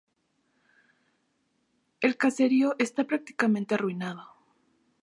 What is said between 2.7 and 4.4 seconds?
esta prácticamente arruinado.